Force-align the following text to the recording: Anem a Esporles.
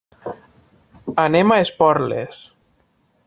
Anem 1.25 1.53
a 1.53 1.59
Esporles. 1.65 2.43